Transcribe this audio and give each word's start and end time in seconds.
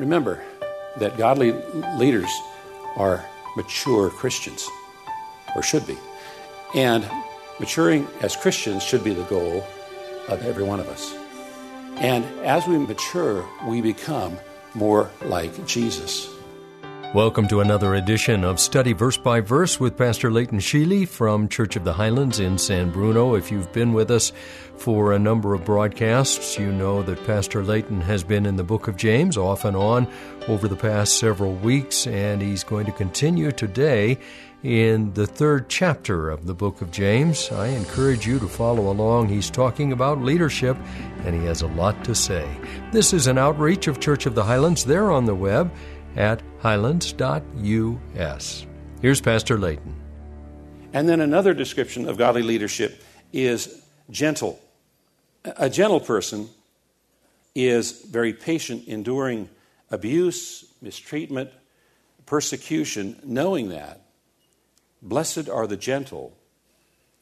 Remember 0.00 0.42
that 0.96 1.18
godly 1.18 1.52
leaders 1.98 2.30
are 2.96 3.22
mature 3.54 4.08
Christians, 4.08 4.66
or 5.54 5.62
should 5.62 5.86
be. 5.86 5.98
And 6.74 7.06
maturing 7.58 8.08
as 8.22 8.34
Christians 8.34 8.82
should 8.82 9.04
be 9.04 9.12
the 9.12 9.24
goal 9.24 9.62
of 10.28 10.42
every 10.42 10.64
one 10.64 10.80
of 10.80 10.88
us. 10.88 11.14
And 11.96 12.24
as 12.46 12.66
we 12.66 12.78
mature, 12.78 13.46
we 13.68 13.82
become 13.82 14.38
more 14.72 15.10
like 15.20 15.66
Jesus. 15.66 16.30
Welcome 17.12 17.48
to 17.48 17.58
another 17.58 17.96
edition 17.96 18.44
of 18.44 18.60
Study 18.60 18.92
Verse 18.92 19.16
by 19.16 19.40
Verse 19.40 19.80
with 19.80 19.96
Pastor 19.96 20.30
Leighton 20.30 20.60
Sheely 20.60 21.08
from 21.08 21.48
Church 21.48 21.74
of 21.74 21.82
the 21.82 21.92
Highlands 21.92 22.38
in 22.38 22.56
San 22.56 22.92
Bruno. 22.92 23.34
If 23.34 23.50
you've 23.50 23.72
been 23.72 23.92
with 23.92 24.12
us 24.12 24.30
for 24.76 25.12
a 25.12 25.18
number 25.18 25.52
of 25.52 25.64
broadcasts, 25.64 26.56
you 26.56 26.70
know 26.70 27.02
that 27.02 27.26
Pastor 27.26 27.64
Leighton 27.64 28.00
has 28.00 28.22
been 28.22 28.46
in 28.46 28.54
the 28.54 28.62
book 28.62 28.86
of 28.86 28.96
James 28.96 29.36
off 29.36 29.64
and 29.64 29.76
on 29.76 30.06
over 30.46 30.68
the 30.68 30.76
past 30.76 31.18
several 31.18 31.54
weeks, 31.54 32.06
and 32.06 32.40
he's 32.40 32.62
going 32.62 32.86
to 32.86 32.92
continue 32.92 33.50
today 33.50 34.16
in 34.62 35.12
the 35.14 35.26
third 35.26 35.68
chapter 35.68 36.30
of 36.30 36.46
the 36.46 36.54
book 36.54 36.80
of 36.80 36.92
James. 36.92 37.50
I 37.50 37.68
encourage 37.68 38.24
you 38.24 38.38
to 38.38 38.46
follow 38.46 38.88
along. 38.88 39.28
He's 39.28 39.50
talking 39.50 39.90
about 39.90 40.22
leadership, 40.22 40.76
and 41.24 41.34
he 41.34 41.44
has 41.46 41.62
a 41.62 41.66
lot 41.66 42.04
to 42.04 42.14
say. 42.14 42.48
This 42.92 43.12
is 43.12 43.26
an 43.26 43.36
outreach 43.36 43.88
of 43.88 43.98
Church 43.98 44.26
of 44.26 44.36
the 44.36 44.44
Highlands. 44.44 44.84
They're 44.84 45.10
on 45.10 45.24
the 45.24 45.34
web 45.34 45.72
at 46.16 46.42
highlands.us. 46.60 48.66
Here's 49.00 49.20
Pastor 49.20 49.58
Layton. 49.58 49.94
And 50.92 51.08
then 51.08 51.20
another 51.20 51.54
description 51.54 52.08
of 52.08 52.18
godly 52.18 52.42
leadership 52.42 53.02
is 53.32 53.82
gentle. 54.10 54.60
A 55.44 55.70
gentle 55.70 56.00
person 56.00 56.48
is 57.54 58.02
very 58.02 58.32
patient, 58.32 58.88
enduring 58.88 59.48
abuse, 59.90 60.64
mistreatment, 60.82 61.50
persecution, 62.26 63.18
knowing 63.24 63.70
that. 63.70 64.02
Blessed 65.02 65.48
are 65.48 65.66
the 65.66 65.76
gentle, 65.76 66.36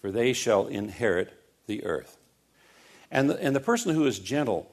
for 0.00 0.11
they 0.11 0.33
shall 0.33 0.66
inherit 0.66 1.33
the 1.66 1.84
earth. 1.84 2.16
And 3.11 3.31
the, 3.31 3.42
and 3.42 3.55
the 3.55 3.61
person 3.61 3.94
who 3.94 4.06
is 4.06 4.19
gentle 4.19 4.70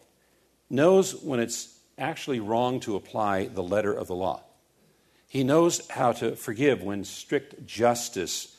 knows 0.70 1.16
when 1.16 1.40
it's 1.40 1.75
actually 1.98 2.40
wrong 2.40 2.80
to 2.82 2.96
apply 2.96 3.46
the 3.46 3.64
letter 3.64 3.94
of 3.94 4.08
the 4.08 4.16
law. 4.16 4.42
He 5.28 5.44
knows 5.44 5.88
how 5.90 6.12
to 6.14 6.36
forgive 6.36 6.84
when 6.84 7.04
strict 7.04 7.66
justice 7.66 8.56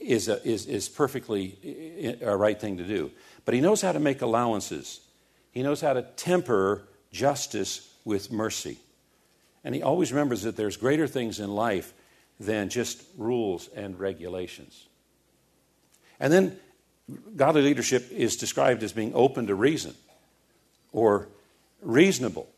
is, 0.00 0.28
a, 0.28 0.44
is, 0.46 0.66
is 0.66 0.88
perfectly 0.88 2.18
a 2.20 2.36
right 2.36 2.58
thing 2.58 2.78
to 2.78 2.84
do. 2.84 3.10
But 3.44 3.54
he 3.54 3.60
knows 3.60 3.82
how 3.82 3.92
to 3.92 4.00
make 4.00 4.22
allowances. 4.22 5.00
He 5.52 5.62
knows 5.62 5.80
how 5.80 5.92
to 5.92 6.02
temper 6.02 6.88
justice 7.12 7.92
with 8.04 8.32
mercy. 8.32 8.78
And 9.62 9.74
he 9.74 9.82
always 9.82 10.12
remembers 10.12 10.42
that 10.42 10.56
there's 10.56 10.76
greater 10.76 11.06
things 11.06 11.38
in 11.38 11.50
life 11.50 11.92
than 12.38 12.70
just 12.70 13.02
rules 13.18 13.68
and 13.68 13.98
regulations. 14.00 14.86
And 16.18 16.32
then 16.32 16.58
godly 17.36 17.62
leadership 17.62 18.10
is 18.10 18.36
described 18.36 18.82
as 18.82 18.92
being 18.92 19.12
open 19.14 19.46
to 19.48 19.54
reason 19.54 19.94
or 20.92 21.28
reasonable. 21.82 22.48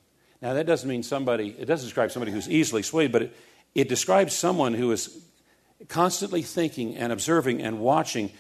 Now, 0.43 0.55
that 0.55 0.67
doesn't 0.67 0.89
mean 0.89 1.05
somebody, 1.05 1.55
it 1.57 1.67
doesn't 1.67 1.87
describe 1.87 2.11
somebody 2.11 2.33
who's 2.33 2.51
easily 2.51 2.83
swayed, 2.83 3.13
but 3.13 3.23
it, 3.23 3.37
it 3.77 3.89
describes 3.89 4.35
someone 4.35 4.75
who 4.75 4.91
is 4.91 5.25
constantly 5.89 6.43
thinking 6.43 6.97
and 6.97 7.13
observing 7.13 7.63
and 7.63 7.79
watching. 7.79 8.33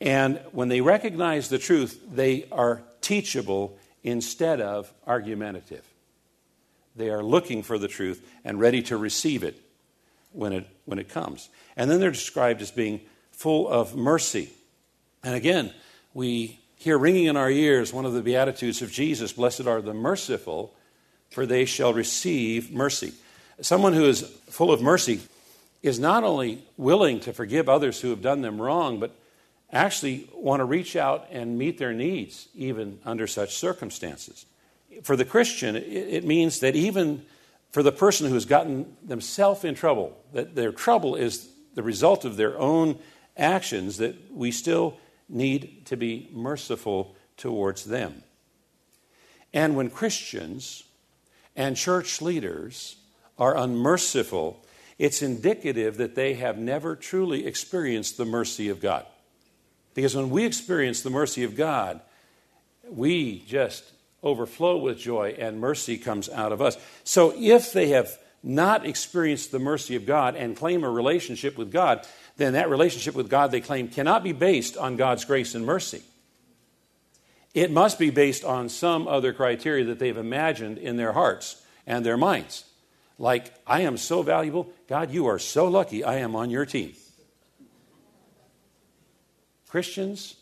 And 0.00 0.40
when 0.52 0.68
they 0.68 0.80
recognize 0.80 1.48
the 1.48 1.58
truth, 1.58 2.00
they 2.08 2.46
are 2.52 2.82
teachable 3.00 3.76
instead 4.04 4.60
of 4.60 4.92
argumentative. 5.04 5.84
They 6.94 7.10
are 7.10 7.22
looking 7.22 7.64
for 7.64 7.76
the 7.76 7.88
truth 7.88 8.24
and 8.44 8.60
ready 8.60 8.82
to 8.82 8.96
receive 8.96 9.42
it 9.42 9.60
when 10.32 10.52
it, 10.52 10.66
when 10.84 11.00
it 11.00 11.08
comes. 11.08 11.48
And 11.76 11.90
then 11.90 11.98
they're 11.98 12.10
described 12.10 12.62
as 12.62 12.70
being 12.70 13.00
full 13.32 13.68
of 13.68 13.96
mercy. 13.96 14.50
And 15.24 15.34
again, 15.34 15.72
we 16.14 16.60
hear 16.76 16.96
ringing 16.96 17.26
in 17.26 17.36
our 17.36 17.50
ears 17.50 17.92
one 17.92 18.04
of 18.04 18.12
the 18.12 18.22
Beatitudes 18.22 18.80
of 18.80 18.92
Jesus 18.92 19.32
Blessed 19.32 19.66
are 19.66 19.82
the 19.82 19.94
merciful, 19.94 20.74
for 21.30 21.46
they 21.46 21.64
shall 21.64 21.92
receive 21.92 22.72
mercy. 22.72 23.12
Someone 23.60 23.92
who 23.92 24.04
is 24.04 24.22
full 24.48 24.72
of 24.72 24.80
mercy 24.80 25.20
is 25.82 25.98
not 25.98 26.24
only 26.24 26.64
willing 26.76 27.20
to 27.20 27.32
forgive 27.32 27.68
others 27.68 28.00
who 28.00 28.10
have 28.10 28.22
done 28.22 28.42
them 28.42 28.60
wrong, 28.60 28.98
but 28.98 29.14
actually 29.72 30.28
want 30.34 30.60
to 30.60 30.64
reach 30.64 30.96
out 30.96 31.26
and 31.30 31.58
meet 31.58 31.78
their 31.78 31.92
needs 31.92 32.48
even 32.54 32.98
under 33.04 33.26
such 33.26 33.56
circumstances. 33.56 34.46
For 35.02 35.16
the 35.16 35.24
Christian, 35.24 35.76
it 35.76 36.24
means 36.24 36.60
that 36.60 36.74
even 36.74 37.24
for 37.70 37.82
the 37.82 37.92
person 37.92 38.26
who 38.26 38.34
has 38.34 38.46
gotten 38.46 38.96
themselves 39.04 39.64
in 39.64 39.74
trouble, 39.74 40.16
that 40.32 40.54
their 40.54 40.72
trouble 40.72 41.14
is 41.14 41.48
the 41.74 41.82
result 41.82 42.24
of 42.24 42.36
their 42.36 42.58
own 42.58 42.98
actions, 43.36 43.98
that 43.98 44.32
we 44.32 44.50
still 44.50 44.96
need 45.28 45.84
to 45.86 45.96
be 45.96 46.28
merciful 46.32 47.14
towards 47.36 47.84
them. 47.84 48.22
And 49.52 49.76
when 49.76 49.90
Christians 49.90 50.82
and 51.58 51.76
church 51.76 52.22
leaders 52.22 52.96
are 53.36 53.56
unmerciful, 53.56 54.64
it's 54.96 55.22
indicative 55.22 55.96
that 55.96 56.14
they 56.14 56.34
have 56.34 56.56
never 56.56 56.94
truly 56.94 57.46
experienced 57.46 58.16
the 58.16 58.24
mercy 58.24 58.68
of 58.68 58.80
God. 58.80 59.04
Because 59.92 60.14
when 60.14 60.30
we 60.30 60.44
experience 60.44 61.02
the 61.02 61.10
mercy 61.10 61.42
of 61.42 61.56
God, 61.56 62.00
we 62.88 63.40
just 63.40 63.84
overflow 64.22 64.76
with 64.76 64.98
joy 64.98 65.34
and 65.36 65.60
mercy 65.60 65.98
comes 65.98 66.28
out 66.28 66.52
of 66.52 66.62
us. 66.62 66.76
So 67.02 67.34
if 67.36 67.72
they 67.72 67.88
have 67.88 68.16
not 68.42 68.86
experienced 68.86 69.50
the 69.50 69.58
mercy 69.58 69.96
of 69.96 70.06
God 70.06 70.36
and 70.36 70.56
claim 70.56 70.84
a 70.84 70.90
relationship 70.90 71.58
with 71.58 71.72
God, 71.72 72.06
then 72.36 72.52
that 72.52 72.70
relationship 72.70 73.16
with 73.16 73.28
God 73.28 73.50
they 73.50 73.60
claim 73.60 73.88
cannot 73.88 74.22
be 74.22 74.32
based 74.32 74.76
on 74.76 74.96
God's 74.96 75.24
grace 75.24 75.56
and 75.56 75.66
mercy. 75.66 76.02
It 77.58 77.72
must 77.72 77.98
be 77.98 78.10
based 78.10 78.44
on 78.44 78.68
some 78.68 79.08
other 79.08 79.32
criteria 79.32 79.86
that 79.86 79.98
they've 79.98 80.16
imagined 80.16 80.78
in 80.78 80.96
their 80.96 81.12
hearts 81.12 81.60
and 81.88 82.06
their 82.06 82.16
minds. 82.16 82.62
Like, 83.18 83.52
I 83.66 83.80
am 83.80 83.96
so 83.96 84.22
valuable. 84.22 84.70
God, 84.88 85.10
you 85.10 85.26
are 85.26 85.40
so 85.40 85.66
lucky 85.66 86.04
I 86.04 86.18
am 86.18 86.36
on 86.36 86.50
your 86.50 86.64
team. 86.64 86.92
Christians 89.66 90.36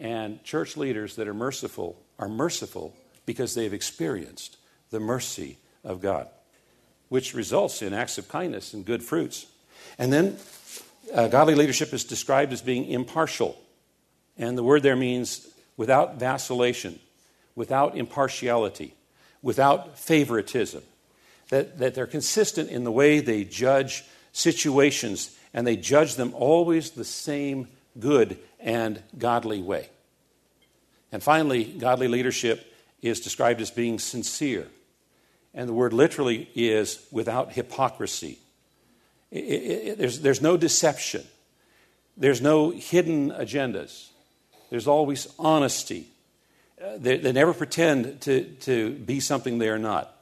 and 0.00 0.42
church 0.42 0.76
leaders 0.76 1.14
that 1.14 1.28
are 1.28 1.34
merciful 1.34 2.02
are 2.18 2.28
merciful 2.28 2.92
because 3.24 3.54
they've 3.54 3.72
experienced 3.72 4.56
the 4.90 4.98
mercy 4.98 5.58
of 5.84 6.00
God, 6.00 6.28
which 7.08 7.34
results 7.34 7.82
in 7.82 7.94
acts 7.94 8.18
of 8.18 8.26
kindness 8.26 8.74
and 8.74 8.84
good 8.84 9.04
fruits. 9.04 9.46
And 9.96 10.12
then 10.12 10.38
uh, 11.14 11.28
godly 11.28 11.54
leadership 11.54 11.92
is 11.92 12.02
described 12.02 12.52
as 12.52 12.62
being 12.62 12.90
impartial. 12.90 13.56
And 14.36 14.58
the 14.58 14.64
word 14.64 14.82
there 14.82 14.96
means 14.96 15.46
without 15.76 16.18
vacillation, 16.18 16.98
without 17.54 17.96
impartiality, 17.96 18.94
without 19.42 19.98
favoritism. 19.98 20.82
That, 21.50 21.78
that 21.78 21.94
they're 21.94 22.06
consistent 22.06 22.70
in 22.70 22.84
the 22.84 22.92
way 22.92 23.20
they 23.20 23.44
judge 23.44 24.04
situations, 24.32 25.36
and 25.52 25.66
they 25.66 25.76
judge 25.76 26.14
them 26.14 26.32
always 26.34 26.90
the 26.90 27.04
same 27.04 27.68
good 27.98 28.38
and 28.58 29.02
godly 29.18 29.60
way. 29.60 29.90
And 31.10 31.22
finally, 31.22 31.64
godly 31.64 32.08
leadership 32.08 32.72
is 33.02 33.20
described 33.20 33.60
as 33.60 33.70
being 33.70 33.98
sincere. 33.98 34.68
And 35.52 35.68
the 35.68 35.74
word 35.74 35.92
literally 35.92 36.48
is 36.54 37.04
without 37.10 37.52
hypocrisy. 37.52 38.38
It, 39.30 39.44
it, 39.44 39.86
it, 39.88 39.98
there's, 39.98 40.20
there's 40.20 40.40
no 40.40 40.56
deception, 40.56 41.24
there's 42.16 42.40
no 42.40 42.70
hidden 42.70 43.30
agendas. 43.30 44.08
There's 44.72 44.88
always 44.88 45.28
honesty. 45.38 46.06
Uh, 46.82 46.96
they, 46.96 47.18
they, 47.18 47.32
never 47.32 47.52
pretend 47.52 48.22
to, 48.22 48.44
to 48.60 48.92
be 48.92 49.20
something 49.20 49.58
they 49.58 49.68
are 49.68 49.78
not. 49.78 50.16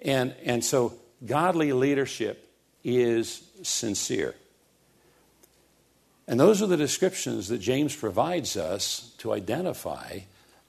And, 0.00 0.34
and 0.42 0.64
so, 0.64 0.94
godly 1.26 1.74
leadership 1.74 2.50
is 2.82 3.42
sincere. 3.62 4.34
And 6.26 6.40
those 6.40 6.62
are 6.62 6.66
the 6.66 6.78
descriptions 6.78 7.48
that 7.48 7.58
James 7.58 7.94
provides 7.94 8.56
us 8.56 9.12
to 9.18 9.34
identify 9.34 10.20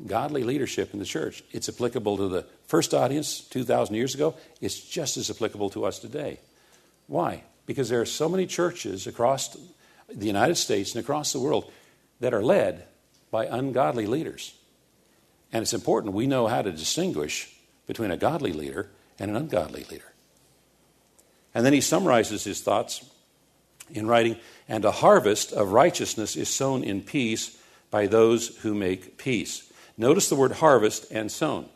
godly 0.06 0.44
leadership 0.44 0.92
in 0.92 1.00
the 1.00 1.06
church. 1.06 1.46
It's 1.54 1.70
applicable 1.70 2.18
to 2.18 2.28
the 2.28 2.46
first 2.68 2.94
audience 2.94 3.40
2,000 3.40 3.96
years 3.96 4.14
ago. 4.14 4.36
It's 4.60 4.78
just 4.78 5.16
as 5.16 5.30
applicable 5.30 5.70
to 5.70 5.86
us 5.86 6.00
today. 6.00 6.42
Why? 7.08 7.44
Because 7.66 7.88
there 7.88 8.02
are 8.02 8.06
so 8.06 8.28
many 8.28 8.46
churches 8.46 9.08
across 9.08 9.56
the 10.14 10.26
United 10.26 10.56
States 10.56 10.96
and 10.96 11.02
across 11.02 11.32
the 11.32 11.40
world 11.40 11.72
that 12.20 12.34
are 12.34 12.44
led 12.44 12.86
by 13.32 13.46
ungodly 13.46 14.06
leaders. 14.06 14.54
And 15.52 15.62
it's 15.62 15.74
important 15.74 16.14
we 16.14 16.28
know 16.28 16.48
how 16.48 16.62
to 16.62 16.72
distinguish 16.72 17.54
between 17.86 18.12
a 18.12 18.18
godly 18.18 18.54
leader 18.54 18.90
and 19.20 19.32
an 19.32 19.38
ungodly 19.38 19.86
leader. 19.86 20.14
And 21.54 21.66
then 21.66 21.74
he 21.74 21.82
summarizes 21.82 22.44
his 22.44 22.62
thoughts 22.62 23.04
in 23.90 24.08
writing, 24.08 24.38
and 24.68 24.84
a 24.84 24.92
harvest 24.92 25.54
of 25.54 25.72
righteousness 25.72 26.36
is 26.36 26.50
sown 26.50 26.84
in 26.84 27.02
peace 27.02 27.58
by 27.90 28.08
those 28.08 28.58
who 28.58 28.76
make 28.76 29.18
peace. 29.18 29.72
Notice 29.98 30.30
the 30.30 30.36
word 30.36 30.52
harvest 30.54 31.10
and 31.12 31.32
sown. 31.32 31.68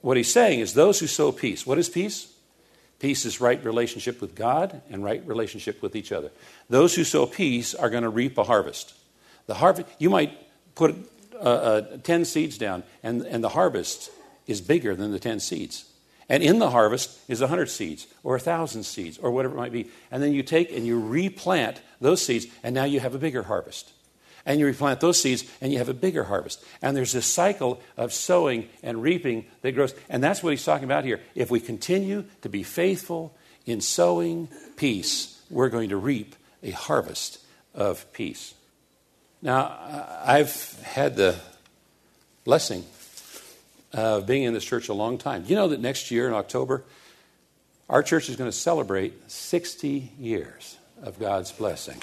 What 0.00 0.16
he's 0.16 0.32
saying 0.32 0.60
is 0.60 0.74
those 0.74 1.00
who 1.00 1.06
sow 1.06 1.32
peace. 1.32 1.66
What 1.66 1.78
is 1.78 1.88
peace? 1.88 2.32
Peace 3.00 3.24
is 3.24 3.40
right 3.40 3.62
relationship 3.64 4.20
with 4.20 4.34
God 4.34 4.80
and 4.88 5.02
right 5.02 5.26
relationship 5.26 5.82
with 5.82 5.96
each 5.96 6.12
other. 6.12 6.30
Those 6.70 6.94
who 6.94 7.04
sow 7.04 7.26
peace 7.26 7.74
are 7.74 7.90
going 7.90 8.04
to 8.04 8.08
reap 8.08 8.38
a 8.38 8.44
harvest. 8.44 8.94
The 9.46 9.54
harvest, 9.54 9.88
you 9.98 10.10
might 10.10 10.36
put 10.74 10.96
uh, 11.34 11.38
uh, 11.38 11.96
10 11.98 12.24
seeds 12.24 12.58
down, 12.58 12.82
and, 13.02 13.22
and 13.22 13.42
the 13.42 13.50
harvest 13.50 14.10
is 14.46 14.60
bigger 14.60 14.94
than 14.94 15.12
the 15.12 15.18
10 15.18 15.40
seeds. 15.40 15.84
And 16.28 16.42
in 16.42 16.58
the 16.58 16.70
harvest 16.70 17.18
is 17.28 17.40
100 17.40 17.68
seeds 17.68 18.06
or 18.22 18.32
1,000 18.34 18.82
seeds 18.84 19.18
or 19.18 19.30
whatever 19.30 19.54
it 19.54 19.58
might 19.58 19.72
be. 19.72 19.90
And 20.10 20.22
then 20.22 20.32
you 20.32 20.42
take 20.42 20.72
and 20.72 20.86
you 20.86 20.98
replant 20.98 21.82
those 22.00 22.24
seeds, 22.24 22.46
and 22.62 22.74
now 22.74 22.84
you 22.84 23.00
have 23.00 23.14
a 23.14 23.18
bigger 23.18 23.42
harvest. 23.42 23.92
And 24.46 24.60
you 24.60 24.66
replant 24.66 25.00
those 25.00 25.20
seeds, 25.20 25.44
and 25.60 25.72
you 25.72 25.78
have 25.78 25.88
a 25.88 25.94
bigger 25.94 26.24
harvest. 26.24 26.64
And 26.82 26.96
there's 26.96 27.12
this 27.12 27.26
cycle 27.26 27.80
of 27.96 28.12
sowing 28.12 28.68
and 28.82 29.02
reaping 29.02 29.46
that 29.62 29.72
grows. 29.72 29.94
And 30.08 30.22
that's 30.22 30.42
what 30.42 30.50
he's 30.50 30.64
talking 30.64 30.84
about 30.84 31.04
here. 31.04 31.20
If 31.34 31.50
we 31.50 31.60
continue 31.60 32.24
to 32.42 32.48
be 32.48 32.62
faithful 32.62 33.34
in 33.64 33.80
sowing 33.80 34.48
peace, 34.76 35.40
we're 35.50 35.70
going 35.70 35.90
to 35.90 35.96
reap 35.96 36.36
a 36.62 36.70
harvest 36.70 37.38
of 37.74 38.10
peace. 38.12 38.54
Now, 39.44 39.76
I've 40.24 40.80
had 40.84 41.16
the 41.16 41.36
blessing 42.44 42.82
of 43.92 44.26
being 44.26 44.44
in 44.44 44.54
this 44.54 44.64
church 44.64 44.88
a 44.88 44.94
long 44.94 45.18
time. 45.18 45.44
You 45.46 45.54
know 45.54 45.68
that 45.68 45.80
next 45.80 46.10
year 46.10 46.26
in 46.26 46.32
October, 46.32 46.82
our 47.90 48.02
church 48.02 48.30
is 48.30 48.36
going 48.36 48.50
to 48.50 48.56
celebrate 48.56 49.30
60 49.30 50.12
years 50.18 50.78
of 51.02 51.18
God's 51.18 51.52
blessing. 51.52 52.00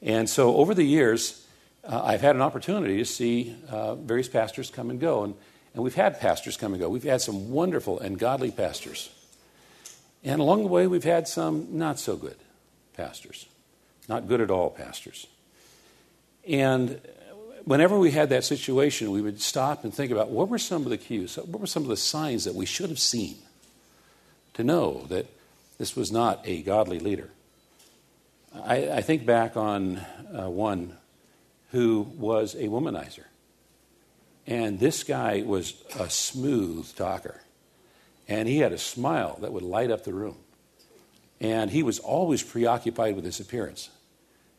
And 0.00 0.30
so 0.30 0.54
over 0.54 0.74
the 0.74 0.84
years, 0.84 1.44
uh, 1.82 2.02
I've 2.04 2.20
had 2.20 2.36
an 2.36 2.42
opportunity 2.42 2.98
to 2.98 3.04
see 3.04 3.56
uh, 3.68 3.96
various 3.96 4.28
pastors 4.28 4.70
come 4.70 4.90
and 4.90 5.00
go. 5.00 5.24
And, 5.24 5.34
and 5.74 5.82
we've 5.82 5.96
had 5.96 6.20
pastors 6.20 6.56
come 6.56 6.72
and 6.72 6.80
go. 6.80 6.88
We've 6.88 7.02
had 7.02 7.20
some 7.20 7.50
wonderful 7.50 7.98
and 7.98 8.16
godly 8.16 8.52
pastors. 8.52 9.10
And 10.24 10.40
along 10.40 10.62
the 10.62 10.68
way, 10.68 10.86
we've 10.86 11.04
had 11.04 11.26
some 11.26 11.68
not 11.70 11.98
so 11.98 12.16
good 12.16 12.36
pastors, 12.96 13.46
not 14.08 14.28
good 14.28 14.40
at 14.40 14.50
all 14.50 14.70
pastors. 14.70 15.26
And 16.46 17.00
whenever 17.64 17.98
we 17.98 18.10
had 18.10 18.28
that 18.30 18.44
situation, 18.44 19.10
we 19.10 19.20
would 19.20 19.40
stop 19.40 19.84
and 19.84 19.92
think 19.92 20.12
about 20.12 20.30
what 20.30 20.48
were 20.48 20.58
some 20.58 20.82
of 20.82 20.90
the 20.90 20.98
cues, 20.98 21.36
what 21.36 21.60
were 21.60 21.66
some 21.66 21.82
of 21.82 21.88
the 21.88 21.96
signs 21.96 22.44
that 22.44 22.54
we 22.54 22.66
should 22.66 22.88
have 22.88 22.98
seen 22.98 23.36
to 24.54 24.64
know 24.64 25.06
that 25.08 25.26
this 25.78 25.96
was 25.96 26.12
not 26.12 26.40
a 26.44 26.62
godly 26.62 26.98
leader. 26.98 27.30
I, 28.54 28.90
I 28.90 29.00
think 29.00 29.24
back 29.24 29.56
on 29.56 29.98
uh, 29.98 30.48
one 30.48 30.96
who 31.70 32.02
was 32.16 32.54
a 32.54 32.68
womanizer. 32.68 33.24
And 34.46 34.78
this 34.78 35.04
guy 35.04 35.42
was 35.42 35.74
a 35.98 36.10
smooth 36.10 36.94
talker. 36.94 37.40
And 38.32 38.48
he 38.48 38.60
had 38.60 38.72
a 38.72 38.78
smile 38.78 39.36
that 39.42 39.52
would 39.52 39.62
light 39.62 39.90
up 39.90 40.04
the 40.04 40.14
room. 40.14 40.36
And 41.38 41.70
he 41.70 41.82
was 41.82 41.98
always 41.98 42.42
preoccupied 42.42 43.14
with 43.14 43.26
his 43.26 43.40
appearance. 43.40 43.90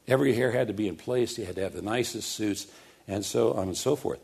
Every 0.08 0.36
hair 0.36 0.52
had 0.52 0.68
to 0.68 0.74
be 0.74 0.88
in 0.88 0.96
place, 0.96 1.36
he 1.36 1.44
had 1.44 1.56
to 1.56 1.64
have 1.64 1.74
the 1.74 1.82
nicest 1.82 2.34
suits, 2.34 2.68
and 3.08 3.26
so 3.26 3.54
on 3.54 3.68
and 3.68 3.76
so 3.76 3.96
forth. 3.96 4.20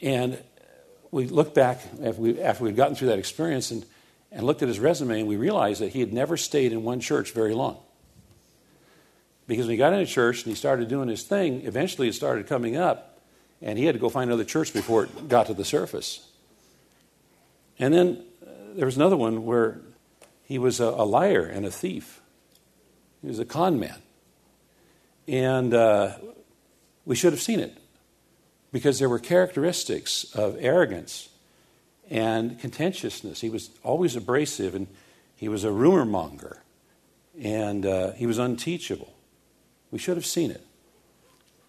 And 0.00 0.42
we 1.10 1.26
looked 1.26 1.54
back 1.54 1.82
after, 2.02 2.22
we, 2.22 2.40
after 2.40 2.64
we'd 2.64 2.74
gotten 2.74 2.94
through 2.94 3.08
that 3.08 3.18
experience 3.18 3.70
and, 3.70 3.84
and 4.32 4.46
looked 4.46 4.62
at 4.62 4.68
his 4.68 4.80
resume, 4.80 5.20
and 5.20 5.28
we 5.28 5.36
realized 5.36 5.82
that 5.82 5.92
he 5.92 6.00
had 6.00 6.14
never 6.14 6.38
stayed 6.38 6.72
in 6.72 6.84
one 6.84 7.00
church 7.00 7.32
very 7.32 7.52
long. 7.52 7.76
Because 9.46 9.66
when 9.66 9.72
he 9.72 9.76
got 9.76 9.92
into 9.92 10.10
church 10.10 10.44
and 10.44 10.52
he 10.52 10.54
started 10.54 10.88
doing 10.88 11.10
his 11.10 11.22
thing, 11.22 11.66
eventually 11.66 12.08
it 12.08 12.14
started 12.14 12.46
coming 12.46 12.78
up, 12.78 13.20
and 13.60 13.78
he 13.78 13.84
had 13.84 13.94
to 13.94 13.98
go 13.98 14.08
find 14.08 14.30
another 14.30 14.44
church 14.44 14.72
before 14.72 15.04
it 15.04 15.28
got 15.28 15.48
to 15.48 15.54
the 15.54 15.66
surface. 15.66 16.26
And 17.78 17.92
then 17.92 18.24
there 18.74 18.86
was 18.86 18.96
another 18.96 19.16
one 19.16 19.44
where 19.44 19.80
he 20.42 20.58
was 20.58 20.80
a, 20.80 20.86
a, 20.86 21.04
liar 21.04 21.44
and 21.44 21.64
a 21.64 21.70
thief. 21.70 22.20
He 23.22 23.28
was 23.28 23.38
a 23.38 23.44
con 23.44 23.78
man. 23.78 24.02
And 25.26 25.72
uh, 25.72 26.12
we 27.04 27.14
should 27.14 27.32
have 27.32 27.40
seen 27.40 27.60
it 27.60 27.78
because 28.72 28.98
there 28.98 29.08
were 29.08 29.18
characteristics 29.18 30.24
of 30.34 30.56
arrogance 30.58 31.28
and 32.10 32.58
contentiousness. 32.58 33.40
He 33.40 33.48
was 33.48 33.70
always 33.82 34.16
abrasive 34.16 34.74
and 34.74 34.88
he 35.36 35.48
was 35.48 35.64
a 35.64 35.72
rumor 35.72 36.04
monger 36.04 36.58
and 37.40 37.86
uh, 37.86 38.12
he 38.12 38.26
was 38.26 38.38
unteachable. 38.38 39.12
We 39.90 39.98
should 39.98 40.16
have 40.16 40.26
seen 40.26 40.50
it. 40.50 40.64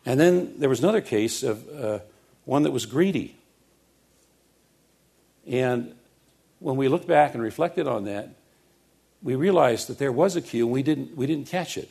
And 0.06 0.20
then 0.20 0.60
there 0.60 0.70
was 0.70 0.80
another 0.80 1.02
case 1.02 1.44
of 1.44 1.68
uh, 1.70 2.00
one 2.44 2.64
that 2.64 2.72
was 2.72 2.86
greedy. 2.86 3.36
And 5.48 5.96
when 6.60 6.76
we 6.78 6.88
looked 6.88 7.08
back 7.08 7.34
and 7.34 7.44
reflected 7.44 7.88
on 7.88 8.06
that, 8.06 8.30
we 9.22 9.36
realized 9.36 9.88
that 9.88 9.98
there 9.98 10.12
was 10.12 10.36
a 10.36 10.42
cue 10.42 10.66
and 10.66 10.74
we 10.74 10.84
didn't, 10.84 11.16
we 11.16 11.26
didn't 11.26 11.48
catch 11.48 11.78
it. 11.78 11.90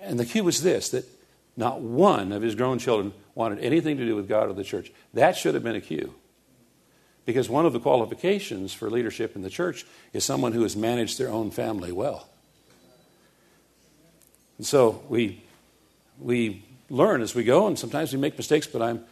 And 0.00 0.18
the 0.18 0.24
cue 0.24 0.44
was 0.44 0.62
this 0.62 0.90
that 0.90 1.04
not 1.56 1.80
one 1.80 2.32
of 2.32 2.42
his 2.42 2.54
grown 2.54 2.78
children 2.78 3.12
wanted 3.34 3.58
anything 3.60 3.96
to 3.98 4.06
do 4.06 4.16
with 4.16 4.28
God 4.28 4.48
or 4.48 4.52
the 4.52 4.64
church. 4.64 4.92
That 5.14 5.36
should 5.36 5.54
have 5.54 5.62
been 5.62 5.76
a 5.76 5.80
cue. 5.80 6.14
Because 7.24 7.48
one 7.48 7.66
of 7.66 7.72
the 7.72 7.80
qualifications 7.80 8.72
for 8.72 8.90
leadership 8.90 9.36
in 9.36 9.42
the 9.42 9.50
church 9.50 9.86
is 10.12 10.24
someone 10.24 10.52
who 10.52 10.62
has 10.62 10.76
managed 10.76 11.18
their 11.18 11.28
own 11.28 11.50
family 11.50 11.92
well. 11.92 12.28
And 14.58 14.66
so 14.66 15.02
we, 15.08 15.42
we 16.18 16.64
learn 16.90 17.22
as 17.22 17.34
we 17.34 17.44
go, 17.44 17.66
and 17.66 17.78
sometimes 17.78 18.12
we 18.12 18.18
make 18.18 18.36
mistakes, 18.36 18.66
but 18.66 18.82
I'm, 18.82 19.04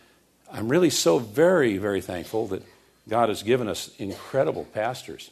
I'm 0.53 0.69
really 0.69 0.91
so 0.91 1.19
very, 1.19 1.79
very 1.79 2.01
thankful 2.01 2.49
that 2.49 2.63
God 3.11 3.29
has 3.29 3.43
given 3.43 3.69
us 3.69 3.91
incredible 3.99 4.65
pastors 4.73 5.31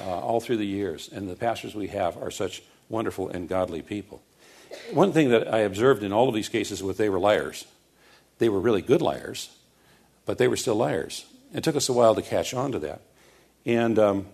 uh, 0.00 0.20
all 0.20 0.40
through 0.40 0.58
the 0.58 0.66
years, 0.66 1.10
and 1.12 1.28
the 1.28 1.34
pastors 1.34 1.74
we 1.74 1.88
have 1.88 2.16
are 2.16 2.30
such 2.30 2.62
wonderful 2.88 3.28
and 3.28 3.48
godly 3.48 3.82
people. 3.82 4.22
One 4.92 5.12
thing 5.12 5.30
that 5.30 5.52
I 5.52 5.58
observed 5.58 6.02
in 6.02 6.12
all 6.12 6.28
of 6.28 6.34
these 6.34 6.48
cases 6.48 6.82
was 6.82 6.96
they 6.96 7.08
were 7.08 7.18
liars. 7.18 7.66
They 8.38 8.48
were 8.48 8.60
really 8.60 8.82
good 8.82 9.02
liars, 9.02 9.50
but 10.26 10.38
they 10.38 10.46
were 10.46 10.56
still 10.56 10.76
liars. 10.76 11.26
It 11.52 11.64
took 11.64 11.74
us 11.74 11.88
a 11.88 11.92
while 11.92 12.14
to 12.14 12.22
catch 12.22 12.54
on 12.54 12.72
to 12.72 12.78
that. 12.78 13.02
And 13.66 13.98
um, 13.98 14.26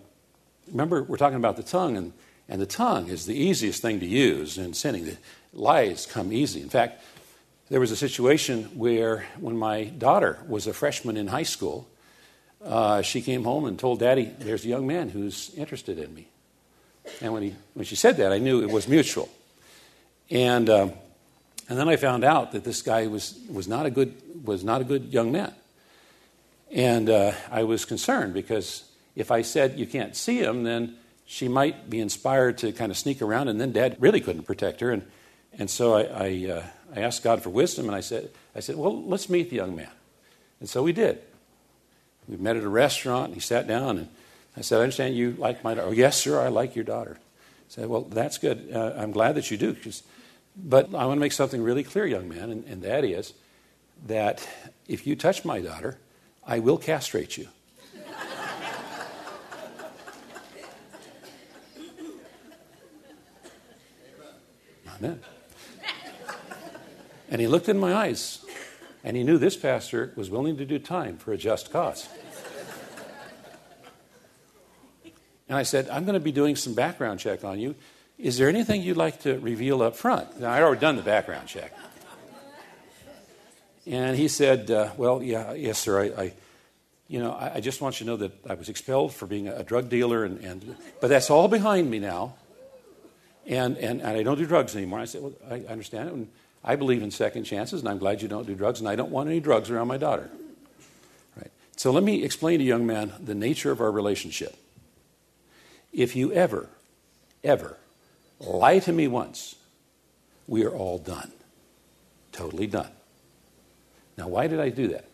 remember, 0.69 1.01
we're 1.03 1.17
talking 1.17 1.37
about 1.37 1.57
the 1.57 1.63
tongue, 1.63 1.97
and 1.97 2.13
and 2.47 2.61
the 2.61 2.67
tongue 2.67 3.07
is 3.07 3.25
the 3.25 3.35
easiest 3.35 3.81
thing 3.81 3.99
to 3.99 4.05
use 4.05 4.57
in 4.57 4.73
sinning. 4.73 5.05
The 5.05 5.17
lies 5.53 6.05
come 6.05 6.31
easy. 6.31 6.61
In 6.61 6.69
fact, 6.69 7.03
there 7.69 7.79
was 7.79 7.89
a 7.89 7.95
situation 7.95 8.65
where 8.77 9.25
when 9.39 9.57
my 9.57 9.85
daughter 9.85 10.37
was 10.47 10.67
a 10.67 10.73
freshman 10.73 11.17
in 11.17 11.27
high 11.27 11.43
school, 11.43 11.87
uh, 12.65 13.01
she 13.01 13.21
came 13.21 13.43
home 13.43 13.65
and 13.65 13.77
told 13.77 13.99
Daddy, 13.99 14.31
There's 14.39 14.65
a 14.65 14.67
young 14.67 14.87
man 14.87 15.09
who's 15.09 15.51
interested 15.55 15.99
in 15.99 16.13
me. 16.13 16.27
And 17.21 17.31
when, 17.33 17.43
he, 17.43 17.55
when 17.75 17.85
she 17.85 17.95
said 17.95 18.17
that, 18.17 18.31
I 18.31 18.39
knew 18.39 18.63
it 18.63 18.69
was 18.69 18.87
mutual. 18.87 19.29
And, 20.31 20.69
um, 20.69 20.93
and 21.69 21.77
then 21.77 21.87
I 21.87 21.95
found 21.97 22.23
out 22.23 22.51
that 22.53 22.63
this 22.63 22.81
guy 22.81 23.07
was, 23.07 23.39
was, 23.49 23.67
not, 23.67 23.85
a 23.85 23.91
good, 23.91 24.15
was 24.43 24.63
not 24.63 24.81
a 24.81 24.83
good 24.83 25.13
young 25.13 25.31
man. 25.31 25.53
And 26.71 27.09
uh, 27.09 27.33
I 27.51 27.63
was 27.63 27.85
concerned 27.85 28.33
because 28.33 28.83
if 29.15 29.29
I 29.29 29.43
said 29.43 29.77
you 29.77 29.85
can't 29.85 30.15
see 30.15 30.39
him, 30.39 30.63
then 30.63 30.95
she 31.27 31.47
might 31.47 31.89
be 31.89 31.99
inspired 31.99 32.57
to 32.59 32.71
kind 32.71 32.91
of 32.91 32.97
sneak 32.97 33.21
around, 33.21 33.47
and 33.47 33.61
then 33.61 33.71
dad 33.71 33.97
really 33.99 34.21
couldn't 34.21 34.43
protect 34.43 34.81
her. 34.81 34.91
And, 34.91 35.03
and 35.57 35.69
so 35.69 35.95
I, 35.95 36.01
I, 36.01 36.51
uh, 36.51 36.63
I 36.95 37.01
asked 37.01 37.23
God 37.23 37.41
for 37.41 37.49
wisdom, 37.49 37.85
and 37.85 37.95
I 37.95 38.01
said, 38.01 38.29
I 38.55 38.59
said, 38.59 38.75
Well, 38.75 39.03
let's 39.03 39.29
meet 39.29 39.49
the 39.49 39.55
young 39.55 39.75
man. 39.75 39.89
And 40.59 40.69
so 40.69 40.83
we 40.83 40.93
did. 40.93 41.19
We 42.27 42.37
met 42.37 42.55
at 42.55 42.63
a 42.63 42.69
restaurant, 42.69 43.25
and 43.25 43.33
he 43.33 43.39
sat 43.39 43.67
down, 43.67 43.97
and 43.97 44.09
I 44.57 44.61
said, 44.61 44.79
I 44.79 44.83
understand 44.83 45.15
you 45.15 45.35
like 45.37 45.63
my 45.63 45.73
daughter. 45.73 45.89
Oh, 45.89 45.91
yes, 45.91 46.19
sir, 46.19 46.39
I 46.39 46.47
like 46.47 46.75
your 46.75 46.85
daughter. 46.85 47.17
I 47.19 47.69
said, 47.69 47.87
Well, 47.87 48.01
that's 48.01 48.37
good. 48.37 48.69
Uh, 48.73 48.93
I'm 48.97 49.11
glad 49.11 49.35
that 49.35 49.51
you 49.51 49.57
do. 49.57 49.75
But 50.55 50.95
I 50.95 51.05
want 51.05 51.17
to 51.17 51.21
make 51.21 51.33
something 51.33 51.61
really 51.61 51.83
clear, 51.83 52.05
young 52.05 52.29
man, 52.29 52.49
and, 52.49 52.65
and 52.65 52.81
that 52.83 53.03
is 53.03 53.33
that 54.07 54.47
if 54.87 55.07
you 55.07 55.15
touch 55.15 55.45
my 55.45 55.61
daughter, 55.61 55.97
I 56.45 56.59
will 56.59 56.77
castrate 56.77 57.37
you. 57.37 57.47
Amen. 64.97 65.21
And 67.29 67.41
he 67.41 67.47
looked 67.47 67.67
in 67.67 67.79
my 67.79 67.93
eyes, 67.93 68.44
and 69.05 69.15
he 69.15 69.23
knew 69.23 69.37
this 69.37 69.55
pastor 69.55 70.11
was 70.15 70.31
willing 70.31 70.57
to 70.57 70.65
do 70.65 70.79
time 70.79 71.17
for 71.17 71.31
a 71.31 71.37
just 71.37 71.71
cause. 71.71 72.09
And 75.47 75.55
I 75.55 75.61
said, 75.61 75.87
I'm 75.89 76.05
going 76.05 76.15
to 76.15 76.19
be 76.19 76.31
doing 76.31 76.55
some 76.55 76.73
background 76.73 77.19
check 77.19 77.43
on 77.43 77.59
you. 77.59 77.75
Is 78.17 78.39
there 78.39 78.49
anything 78.49 78.81
you'd 78.81 78.97
like 78.97 79.21
to 79.21 79.37
reveal 79.37 79.83
up 79.83 79.95
front? 79.95 80.39
Now, 80.39 80.51
I'd 80.51 80.63
already 80.63 80.81
done 80.81 80.95
the 80.95 81.03
background 81.03 81.47
check. 81.47 81.71
And 83.85 84.17
he 84.17 84.27
said, 84.27 84.71
uh, 84.71 84.89
Well, 84.97 85.21
yeah, 85.21 85.53
yes, 85.53 85.77
sir. 85.77 86.01
I, 86.01 86.23
I 86.23 86.33
you 87.07 87.19
know, 87.19 87.33
I, 87.33 87.55
I, 87.55 87.59
just 87.59 87.81
want 87.81 87.99
you 87.99 88.05
to 88.05 88.11
know 88.11 88.17
that 88.17 88.31
I 88.49 88.55
was 88.55 88.69
expelled 88.69 89.13
for 89.13 89.27
being 89.27 89.47
a, 89.47 89.57
a 89.57 89.63
drug 89.63 89.89
dealer, 89.89 90.23
and, 90.23 90.39
and, 90.43 90.75
but 90.99 91.09
that's 91.09 91.29
all 91.29 91.47
behind 91.47 91.91
me 91.91 91.99
now. 91.99 92.33
And, 93.45 93.77
and, 93.77 94.01
and 94.01 94.17
I 94.17 94.23
don't 94.23 94.39
do 94.39 94.47
drugs 94.47 94.75
anymore. 94.75 94.97
I 94.97 95.05
said, 95.05 95.21
Well, 95.21 95.33
I 95.47 95.59
understand 95.69 96.09
it. 96.09 96.13
And 96.15 96.31
I 96.67 96.75
believe 96.75 97.03
in 97.03 97.11
second 97.11 97.43
chances, 97.43 97.81
and 97.81 97.87
I'm 97.87 97.99
glad 97.99 98.23
you 98.23 98.27
don't 98.27 98.47
do 98.47 98.55
drugs, 98.55 98.79
and 98.79 98.89
I 98.89 98.95
don't 98.95 99.11
want 99.11 99.29
any 99.29 99.39
drugs 99.39 99.69
around 99.69 99.87
my 99.87 99.97
daughter. 99.97 100.31
Right. 101.37 101.51
So 101.77 101.91
let 101.91 102.03
me 102.03 102.23
explain 102.23 102.57
to 102.57 102.65
young 102.65 102.87
man 102.87 103.13
the 103.23 103.35
nature 103.35 103.71
of 103.71 103.79
our 103.79 103.91
relationship. 103.91 104.57
If 105.93 106.15
you 106.15 106.33
ever, 106.33 106.67
ever 107.43 107.77
lie 108.39 108.79
to 108.79 108.91
me 108.91 109.07
once, 109.07 109.55
we 110.47 110.65
are 110.65 110.71
all 110.71 110.97
done. 110.97 111.31
Totally 112.31 112.65
done. 112.65 112.91
Now, 114.17 114.27
why 114.27 114.47
did 114.47 114.59
I 114.59 114.69
do 114.69 114.87
that? 114.87 115.05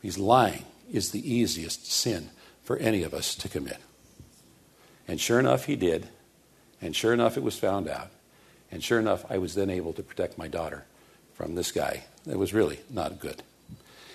Because 0.00 0.18
lying 0.18 0.64
is 0.92 1.10
the 1.10 1.34
easiest 1.34 1.90
sin 1.90 2.30
for 2.62 2.76
any 2.76 3.02
of 3.02 3.12
us 3.12 3.34
to 3.36 3.48
commit. 3.48 3.78
And 5.08 5.20
sure 5.20 5.40
enough, 5.40 5.64
he 5.64 5.74
did. 5.74 6.08
And 6.80 6.94
sure 6.94 7.12
enough, 7.12 7.36
it 7.36 7.42
was 7.42 7.58
found 7.58 7.88
out. 7.88 8.10
And 8.70 8.82
sure 8.82 8.98
enough, 8.98 9.24
I 9.30 9.38
was 9.38 9.54
then 9.54 9.70
able 9.70 9.92
to 9.92 10.02
protect 10.02 10.38
my 10.38 10.48
daughter 10.48 10.84
from 11.34 11.54
this 11.54 11.72
guy 11.72 12.04
It 12.28 12.38
was 12.38 12.54
really 12.54 12.80
not 12.88 13.18
good. 13.20 13.42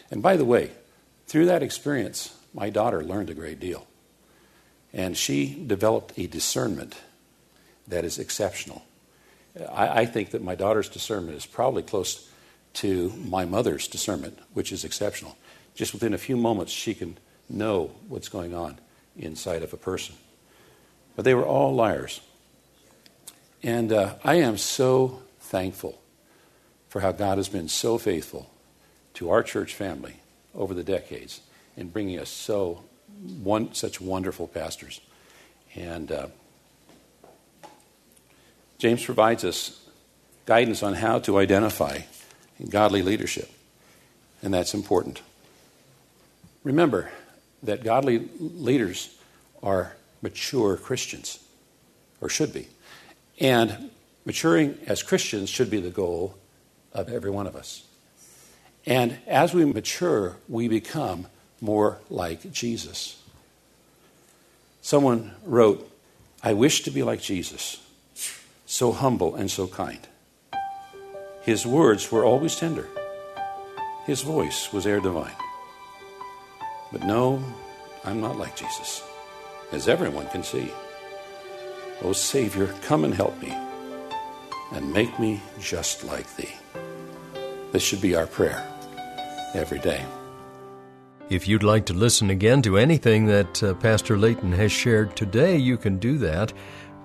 And 0.09 0.23
by 0.23 0.35
the 0.37 0.45
way, 0.45 0.71
through 1.27 1.45
that 1.45 1.61
experience, 1.61 2.35
my 2.53 2.69
daughter 2.69 3.03
learned 3.03 3.29
a 3.29 3.35
great 3.35 3.59
deal. 3.59 3.85
And 4.91 5.15
she 5.15 5.63
developed 5.67 6.17
a 6.17 6.25
discernment 6.25 6.95
that 7.87 8.03
is 8.05 8.17
exceptional. 8.17 8.83
I, 9.71 10.01
I 10.01 10.05
think 10.05 10.31
that 10.31 10.43
my 10.43 10.55
daughter's 10.55 10.89
discernment 10.89 11.37
is 11.37 11.45
probably 11.45 11.83
close 11.83 12.27
to 12.73 13.13
my 13.27 13.45
mother's 13.45 13.87
discernment, 13.87 14.39
which 14.53 14.71
is 14.71 14.83
exceptional. 14.83 15.37
Just 15.75 15.93
within 15.93 16.13
a 16.13 16.17
few 16.17 16.37
moments, 16.37 16.71
she 16.71 16.93
can 16.93 17.17
know 17.49 17.91
what's 18.07 18.29
going 18.29 18.53
on 18.55 18.79
inside 19.17 19.63
of 19.63 19.73
a 19.73 19.77
person. 19.77 20.15
But 21.15 21.25
they 21.25 21.35
were 21.35 21.45
all 21.45 21.75
liars. 21.75 22.21
And 23.61 23.91
uh, 23.91 24.15
I 24.23 24.35
am 24.35 24.57
so 24.57 25.21
thankful 25.39 25.99
for 26.87 27.01
how 27.01 27.11
God 27.11 27.37
has 27.37 27.49
been 27.49 27.67
so 27.67 27.97
faithful 27.97 28.49
to 29.15 29.29
our 29.29 29.43
church 29.43 29.73
family 29.73 30.15
over 30.55 30.73
the 30.73 30.83
decades 30.83 31.41
in 31.75 31.89
bringing 31.89 32.19
us 32.19 32.29
so 32.29 32.83
one, 33.43 33.73
such 33.73 33.99
wonderful 33.99 34.47
pastors. 34.47 35.01
And 35.75 36.11
uh, 36.11 36.27
James 38.77 39.03
provides 39.03 39.43
us 39.43 39.85
guidance 40.45 40.81
on 40.81 40.93
how 40.93 41.19
to 41.19 41.37
identify 41.37 41.99
godly 42.69 43.01
leadership, 43.01 43.51
and 44.41 44.53
that's 44.53 44.73
important. 44.73 45.21
Remember 46.63 47.11
that 47.63 47.83
godly 47.83 48.29
leaders 48.39 49.15
are 49.61 49.95
mature 50.21 50.75
Christians, 50.77 51.39
or 52.21 52.29
should 52.29 52.53
be. 52.53 52.67
And 53.39 53.89
maturing 54.25 54.77
as 54.85 55.01
Christians 55.01 55.49
should 55.49 55.69
be 55.69 55.79
the 55.79 55.89
goal 55.89 56.35
of 56.93 57.09
every 57.09 57.31
one 57.31 57.47
of 57.47 57.55
us. 57.55 57.83
And 58.85 59.17
as 59.27 59.53
we 59.53 59.65
mature, 59.65 60.37
we 60.47 60.67
become 60.67 61.27
more 61.61 61.99
like 62.09 62.51
Jesus. 62.51 63.21
Someone 64.81 65.35
wrote, 65.45 65.89
I 66.41 66.53
wish 66.53 66.83
to 66.83 66.91
be 66.91 67.03
like 67.03 67.21
Jesus, 67.21 67.81
so 68.65 68.91
humble 68.91 69.35
and 69.35 69.51
so 69.51 69.67
kind. 69.67 69.99
His 71.41 71.65
words 71.65 72.11
were 72.11 72.23
always 72.23 72.55
tender. 72.55 72.87
His 74.05 74.21
voice 74.21 74.71
was 74.71 74.87
air 74.87 74.99
divine. 74.99 75.35
But 76.91 77.03
no, 77.03 77.43
I'm 78.03 78.21
not 78.21 78.37
like 78.37 78.55
Jesus, 78.55 79.03
as 79.71 79.87
everyone 79.87 80.27
can 80.27 80.43
see. 80.43 80.71
O 82.01 82.13
Savior, 82.13 82.73
come 82.81 83.03
and 83.03 83.13
help 83.13 83.39
me 83.41 83.53
and 84.71 84.93
make 84.93 85.19
me 85.19 85.41
just 85.59 86.03
like 86.03 86.35
Thee. 86.35 86.53
This 87.71 87.83
should 87.83 88.01
be 88.01 88.15
our 88.15 88.27
prayer 88.27 88.65
every 89.53 89.79
day. 89.79 90.05
If 91.29 91.47
you'd 91.47 91.63
like 91.63 91.85
to 91.87 91.93
listen 91.93 92.29
again 92.31 92.61
to 92.63 92.77
anything 92.77 93.27
that 93.27 93.61
uh, 93.61 93.75
Pastor 93.75 94.17
Layton 94.17 94.51
has 94.53 94.71
shared 94.71 95.15
today, 95.15 95.57
you 95.57 95.77
can 95.77 95.99
do 95.99 96.17
that 96.17 96.51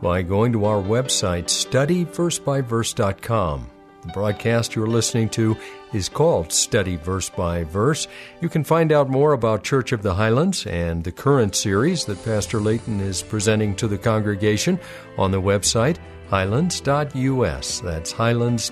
by 0.00 0.22
going 0.22 0.52
to 0.52 0.64
our 0.64 0.82
website, 0.82 1.44
studyversebyverse.com. 1.44 3.70
The 4.04 4.12
broadcast 4.12 4.74
you're 4.74 4.86
listening 4.86 5.30
to 5.30 5.56
is 5.94 6.10
called 6.10 6.52
Study 6.52 6.96
Verse 6.96 7.30
by 7.30 7.64
Verse. 7.64 8.06
You 8.42 8.50
can 8.50 8.62
find 8.62 8.92
out 8.92 9.08
more 9.08 9.32
about 9.32 9.64
Church 9.64 9.92
of 9.92 10.02
the 10.02 10.14
Highlands 10.14 10.66
and 10.66 11.02
the 11.02 11.12
current 11.12 11.54
series 11.54 12.04
that 12.04 12.22
Pastor 12.22 12.60
Layton 12.60 13.00
is 13.00 13.22
presenting 13.22 13.74
to 13.76 13.88
the 13.88 13.96
congregation 13.96 14.78
on 15.16 15.30
the 15.30 15.40
website 15.40 15.96
highlands.us. 16.28 17.80
That's 17.80 18.12
highlands.us. 18.12 18.70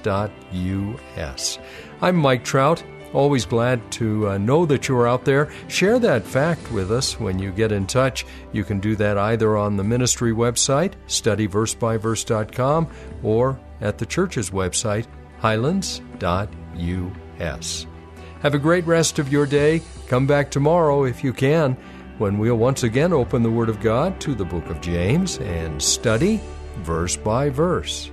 I'm 2.01 2.17
Mike 2.17 2.45
Trout. 2.45 2.85
Always 3.15 3.45
glad 3.45 3.93
to 3.93 4.31
uh, 4.31 4.39
know 4.39 4.65
that 4.67 4.89
you're 4.89 5.07
out 5.07 5.25
there. 5.25 5.53
Share 5.69 5.99
that 5.99 6.27
fact 6.27 6.73
with 6.73 6.91
us 6.91 7.21
when 7.21 7.39
you 7.39 7.53
get 7.53 7.71
in 7.71 7.87
touch. 7.87 8.25
You 8.53 8.65
can 8.65 8.81
do 8.81 8.97
that 8.97 9.19
either 9.19 9.57
on 9.57 9.77
the 9.77 9.85
ministry 9.85 10.33
website, 10.33 10.95
studyversebyverse.com, 11.09 12.89
or 13.23 13.61
at 13.83 13.99
the 13.99 14.07
church's 14.07 14.51
website, 14.51 15.07
highlands.us. 15.43 16.07
Have 18.41 18.55
a 18.55 18.59
great 18.59 18.87
rest 18.87 19.19
of 19.19 19.33
your 19.33 19.45
day. 19.45 19.83
Come 20.07 20.27
back 20.27 20.51
tomorrow 20.51 21.05
if 21.05 21.25
you 21.25 21.33
can, 21.33 21.77
when 22.19 22.39
we'll 22.39 22.57
once 22.57 22.85
again 22.85 23.13
open 23.13 23.43
the 23.43 23.51
Word 23.51 23.69
of 23.69 23.81
God 23.81 24.21
to 24.21 24.35
the 24.35 24.45
book 24.45 24.67
of 24.71 24.81
James 24.81 25.39
and 25.39 25.83
study 25.83 26.41
verse 26.79 27.17
by 27.17 27.51
verse. 27.51 28.13